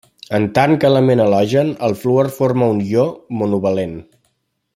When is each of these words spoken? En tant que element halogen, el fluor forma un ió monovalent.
En 0.35 0.45
tant 0.53 0.71
que 0.83 0.89
element 0.93 1.21
halogen, 1.25 1.69
el 1.89 1.95
fluor 2.01 2.33
forma 2.39 2.71
un 2.77 2.83
ió 2.95 3.05
monovalent. 3.43 3.97